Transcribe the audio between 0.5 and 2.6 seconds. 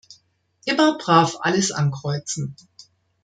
Immer brav alles ankreuzen!